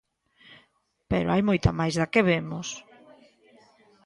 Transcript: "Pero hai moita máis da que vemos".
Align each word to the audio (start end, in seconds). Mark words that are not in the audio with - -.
"Pero 1.11 1.27
hai 1.31 1.41
moita 1.49 1.71
máis 1.79 1.95
da 1.99 2.11
que 2.13 2.27
vemos". 2.31 2.67